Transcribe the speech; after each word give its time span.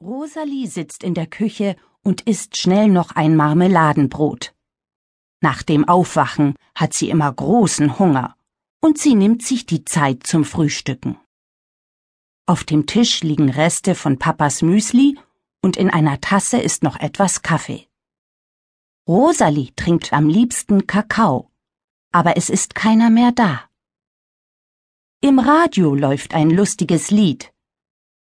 Rosalie 0.00 0.68
sitzt 0.68 1.02
in 1.02 1.14
der 1.14 1.26
Küche 1.26 1.76
und 2.04 2.20
isst 2.20 2.56
schnell 2.56 2.88
noch 2.88 3.12
ein 3.16 3.34
Marmeladenbrot. 3.34 4.54
Nach 5.40 5.62
dem 5.62 5.88
Aufwachen 5.88 6.54
hat 6.74 6.94
sie 6.94 7.10
immer 7.10 7.32
großen 7.32 7.98
Hunger 7.98 8.36
und 8.80 8.98
sie 8.98 9.14
nimmt 9.14 9.42
sich 9.42 9.66
die 9.66 9.84
Zeit 9.84 10.24
zum 10.24 10.44
Frühstücken. 10.44 11.18
Auf 12.46 12.62
dem 12.64 12.86
Tisch 12.86 13.22
liegen 13.22 13.50
Reste 13.50 13.94
von 13.94 14.18
Papas 14.18 14.62
Müsli 14.62 15.18
und 15.62 15.76
in 15.76 15.90
einer 15.90 16.20
Tasse 16.20 16.58
ist 16.58 16.82
noch 16.84 16.96
etwas 16.96 17.42
Kaffee. 17.42 17.88
Rosalie 19.08 19.74
trinkt 19.74 20.12
am 20.12 20.28
liebsten 20.28 20.86
Kakao, 20.86 21.50
aber 22.12 22.36
es 22.36 22.50
ist 22.50 22.74
keiner 22.74 23.10
mehr 23.10 23.32
da. 23.32 23.68
Im 25.20 25.40
Radio 25.40 25.94
läuft 25.94 26.34
ein 26.34 26.50
lustiges 26.50 27.10
Lied. 27.10 27.52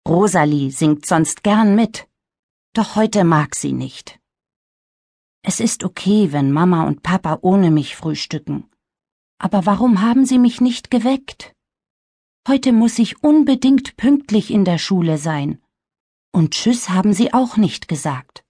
Rosalie 0.08 0.70
singt 0.70 1.06
sonst 1.06 1.42
gern 1.42 1.74
mit, 1.74 2.08
doch 2.72 2.96
heute 2.96 3.24
mag 3.24 3.54
sie 3.54 3.72
nicht. 3.72 4.18
Es 5.42 5.60
ist 5.60 5.84
okay, 5.84 6.32
wenn 6.32 6.52
Mama 6.52 6.86
und 6.86 7.02
Papa 7.02 7.38
ohne 7.42 7.70
mich 7.70 7.96
frühstücken. 7.96 8.70
Aber 9.38 9.66
warum 9.66 10.00
haben 10.00 10.24
sie 10.26 10.38
mich 10.38 10.60
nicht 10.60 10.90
geweckt? 10.90 11.54
Heute 12.46 12.72
muss 12.72 12.98
ich 12.98 13.22
unbedingt 13.22 13.96
pünktlich 13.96 14.50
in 14.50 14.64
der 14.64 14.78
Schule 14.78 15.18
sein. 15.18 15.62
Und 16.32 16.52
Tschüss 16.52 16.88
haben 16.88 17.12
sie 17.12 17.32
auch 17.34 17.56
nicht 17.56 17.88
gesagt. 17.88 18.44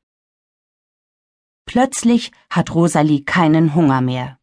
Plötzlich 1.65 2.33
hat 2.51 2.75
Rosalie 2.75 3.25
keinen 3.25 3.75
Hunger 3.75 4.01
mehr. 4.01 4.39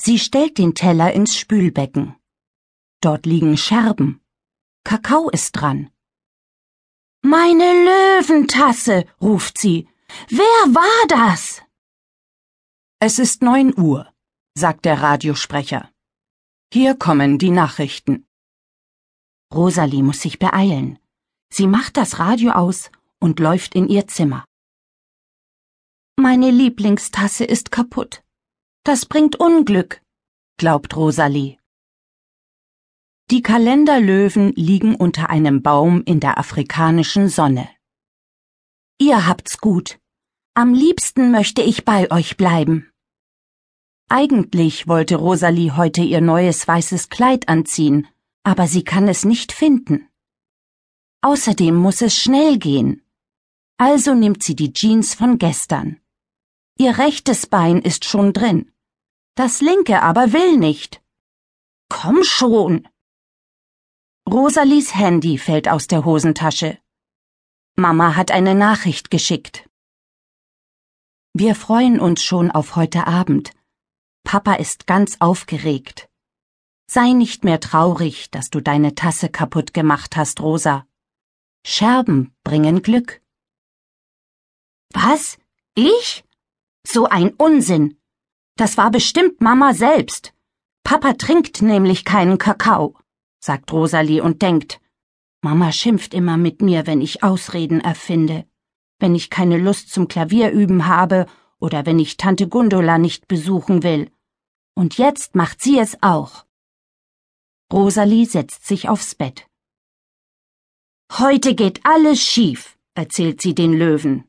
Sie 0.00 0.18
stellt 0.18 0.58
den 0.58 0.74
Teller 0.74 1.12
ins 1.12 1.36
Spülbecken. 1.36 2.16
Dort 3.00 3.26
liegen 3.26 3.56
Scherben. 3.56 4.20
Kakao 4.84 5.30
ist 5.30 5.52
dran. 5.52 5.91
Meine 7.34 7.70
Löwentasse, 7.88 9.06
ruft 9.18 9.56
sie. 9.56 9.88
Wer 10.28 10.74
war 10.74 11.06
das? 11.08 11.62
Es 13.00 13.18
ist 13.18 13.40
neun 13.40 13.72
Uhr, 13.74 14.12
sagt 14.54 14.84
der 14.84 15.00
Radiosprecher. 15.00 15.90
Hier 16.70 16.94
kommen 16.94 17.38
die 17.38 17.48
Nachrichten. 17.48 18.26
Rosalie 19.50 20.02
muss 20.02 20.20
sich 20.20 20.38
beeilen. 20.38 20.98
Sie 21.50 21.66
macht 21.66 21.96
das 21.96 22.18
Radio 22.18 22.50
aus 22.52 22.90
und 23.18 23.40
läuft 23.40 23.74
in 23.76 23.88
ihr 23.88 24.06
Zimmer. 24.08 24.44
Meine 26.16 26.50
Lieblingstasse 26.50 27.46
ist 27.46 27.70
kaputt. 27.70 28.22
Das 28.84 29.06
bringt 29.06 29.36
Unglück, 29.40 30.02
glaubt 30.58 30.94
Rosalie. 30.96 31.61
Die 33.32 33.40
Kalenderlöwen 33.40 34.52
liegen 34.56 34.94
unter 34.94 35.30
einem 35.30 35.62
Baum 35.62 36.02
in 36.04 36.20
der 36.20 36.36
afrikanischen 36.36 37.30
Sonne. 37.30 37.66
Ihr 38.98 39.26
habt's 39.26 39.56
gut. 39.56 39.98
Am 40.52 40.74
liebsten 40.74 41.30
möchte 41.30 41.62
ich 41.62 41.86
bei 41.86 42.10
euch 42.10 42.36
bleiben. 42.36 42.92
Eigentlich 44.10 44.86
wollte 44.86 45.16
Rosalie 45.16 45.78
heute 45.78 46.02
ihr 46.02 46.20
neues 46.20 46.68
weißes 46.68 47.08
Kleid 47.08 47.48
anziehen, 47.48 48.06
aber 48.42 48.66
sie 48.66 48.84
kann 48.84 49.08
es 49.08 49.24
nicht 49.24 49.52
finden. 49.52 50.10
Außerdem 51.22 51.74
muss 51.74 52.02
es 52.02 52.14
schnell 52.14 52.58
gehen. 52.58 53.00
Also 53.78 54.12
nimmt 54.12 54.42
sie 54.42 54.56
die 54.56 54.74
Jeans 54.74 55.14
von 55.14 55.38
gestern. 55.38 56.02
Ihr 56.76 56.98
rechtes 56.98 57.46
Bein 57.46 57.80
ist 57.80 58.04
schon 58.04 58.34
drin. 58.34 58.70
Das 59.36 59.62
linke 59.62 60.02
aber 60.02 60.34
will 60.34 60.58
nicht. 60.58 61.02
Komm 61.88 62.24
schon, 62.24 62.86
Rosalies 64.30 64.94
Handy 64.94 65.36
fällt 65.36 65.68
aus 65.68 65.88
der 65.88 66.04
Hosentasche. 66.04 66.78
Mama 67.74 68.14
hat 68.14 68.30
eine 68.30 68.54
Nachricht 68.54 69.10
geschickt. 69.10 69.68
Wir 71.34 71.56
freuen 71.56 71.98
uns 71.98 72.22
schon 72.22 72.50
auf 72.50 72.76
heute 72.76 73.08
Abend. 73.08 73.52
Papa 74.22 74.54
ist 74.54 74.86
ganz 74.86 75.16
aufgeregt. 75.18 76.08
Sei 76.86 77.12
nicht 77.12 77.42
mehr 77.42 77.58
traurig, 77.58 78.30
dass 78.30 78.48
du 78.48 78.60
deine 78.60 78.94
Tasse 78.94 79.28
kaputt 79.28 79.74
gemacht 79.74 80.16
hast, 80.16 80.40
Rosa. 80.40 80.86
Scherben 81.66 82.32
bringen 82.44 82.82
Glück. 82.82 83.20
Was? 84.92 85.36
Ich? 85.74 86.24
So 86.86 87.06
ein 87.06 87.34
Unsinn. 87.34 87.98
Das 88.56 88.76
war 88.76 88.90
bestimmt 88.92 89.40
Mama 89.40 89.74
selbst. 89.74 90.32
Papa 90.84 91.14
trinkt 91.14 91.60
nämlich 91.60 92.04
keinen 92.04 92.38
Kakao 92.38 93.01
sagt 93.42 93.72
Rosalie 93.72 94.22
und 94.22 94.42
denkt, 94.42 94.80
Mama 95.42 95.72
schimpft 95.72 96.14
immer 96.14 96.36
mit 96.36 96.62
mir, 96.62 96.86
wenn 96.86 97.00
ich 97.00 97.24
Ausreden 97.24 97.80
erfinde, 97.80 98.46
wenn 99.00 99.14
ich 99.14 99.28
keine 99.28 99.58
Lust 99.58 99.90
zum 99.90 100.06
Klavierüben 100.06 100.86
habe 100.86 101.26
oder 101.58 101.84
wenn 101.84 101.98
ich 101.98 102.16
Tante 102.16 102.48
Gundula 102.48 102.98
nicht 102.98 103.26
besuchen 103.26 103.82
will. 103.82 104.10
Und 104.74 104.98
jetzt 104.98 105.34
macht 105.34 105.60
sie 105.60 105.78
es 105.78 105.98
auch. 106.02 106.46
Rosalie 107.72 108.26
setzt 108.26 108.66
sich 108.66 108.88
aufs 108.88 109.14
Bett. 109.14 109.46
Heute 111.18 111.54
geht 111.54 111.84
alles 111.84 112.20
schief, 112.20 112.78
erzählt 112.94 113.40
sie 113.42 113.54
den 113.54 113.72
Löwen. 113.72 114.24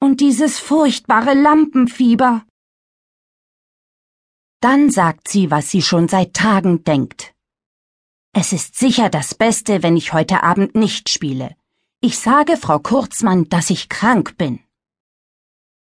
Und 0.00 0.20
dieses 0.20 0.58
furchtbare 0.58 1.34
Lampenfieber. 1.34 2.44
Dann 4.60 4.90
sagt 4.90 5.28
sie, 5.28 5.50
was 5.50 5.70
sie 5.70 5.82
schon 5.82 6.08
seit 6.08 6.34
Tagen 6.34 6.84
denkt. 6.84 7.33
Es 8.36 8.52
ist 8.52 8.74
sicher 8.74 9.10
das 9.10 9.36
Beste, 9.36 9.84
wenn 9.84 9.96
ich 9.96 10.12
heute 10.12 10.42
Abend 10.42 10.74
nicht 10.74 11.08
spiele. 11.08 11.56
Ich 12.00 12.18
sage 12.18 12.56
Frau 12.56 12.80
Kurzmann, 12.80 13.48
dass 13.48 13.70
ich 13.70 13.88
krank 13.88 14.36
bin. 14.36 14.58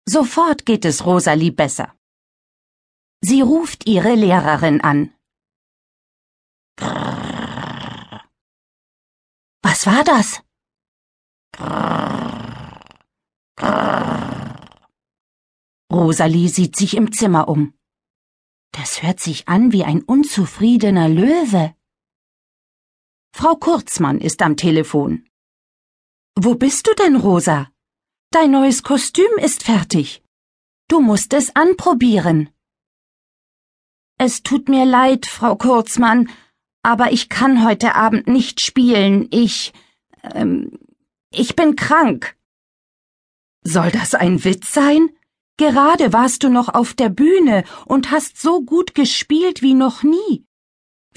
Sofort 0.06 0.66
geht 0.66 0.86
es 0.86 1.06
Rosalie 1.06 1.52
besser. 1.52 1.94
Sie 3.20 3.42
ruft 3.42 3.86
ihre 3.86 4.16
Lehrerin 4.16 4.80
an. 4.80 5.14
Was 9.62 9.86
war 9.86 10.06
das? 10.06 10.42
Rosalie 15.92 16.48
sieht 16.48 16.78
sich 16.78 16.96
im 16.96 17.12
Zimmer 17.12 17.50
um. 17.50 17.74
Das 18.72 19.04
hört 19.04 19.20
sich 19.20 19.50
an 19.50 19.74
wie 19.74 19.84
ein 19.84 20.02
unzufriedener 20.02 21.10
Löwe. 21.10 21.77
Frau 23.40 23.56
Kurzmann 23.56 24.20
ist 24.20 24.42
am 24.42 24.58
Telefon. 24.58 25.24
Wo 26.34 26.56
bist 26.56 26.88
du 26.88 26.96
denn, 26.96 27.16
Rosa? 27.16 27.70
Dein 28.32 28.50
neues 28.50 28.82
Kostüm 28.82 29.30
ist 29.38 29.62
fertig. 29.62 30.24
Du 30.88 31.02
musst 31.02 31.34
es 31.34 31.56
anprobieren. 31.56 32.50
Es 34.18 34.42
tut 34.42 34.70
mir 34.70 34.86
leid, 34.86 35.28
Frau 35.28 35.56
Kurzmann, 35.56 36.32
aber 36.82 37.12
ich 37.12 37.30
kann 37.30 37.64
heute 37.64 37.94
Abend 37.94 38.26
nicht 38.26 38.60
spielen. 38.60 39.28
Ich. 39.30 39.72
Ähm, 40.24 40.80
ich 41.30 41.56
bin 41.56 41.76
krank. 41.76 42.36
Soll 43.62 43.92
das 43.92 44.16
ein 44.16 44.44
Witz 44.46 44.74
sein? 44.74 45.12
Gerade 45.58 46.12
warst 46.12 46.42
du 46.44 46.50
noch 46.50 46.70
auf 46.70 46.96
der 46.96 47.10
Bühne 47.10 47.66
und 47.86 48.10
hast 48.10 48.42
so 48.42 48.64
gut 48.64 48.96
gespielt 48.96 49.62
wie 49.62 49.76
noch 49.76 50.02
nie. 50.02 50.47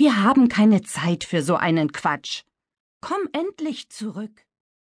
Wir 0.01 0.23
haben 0.23 0.49
keine 0.49 0.81
Zeit 0.81 1.25
für 1.25 1.43
so 1.43 1.57
einen 1.57 1.93
Quatsch. 1.93 2.45
Komm 3.03 3.21
endlich 3.35 3.91
zurück. 3.91 4.47